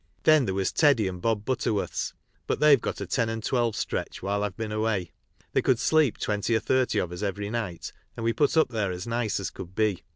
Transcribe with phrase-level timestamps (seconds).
[0.23, 2.15] Then there was Teddy and Bob Butterworth's;
[2.47, 5.11] but they've got a ten and twelve stretch while IVe been away.
[5.53, 8.91] They could sleep twenty or thirty of us every night, and we put up there
[8.91, 10.01] as nice as could be.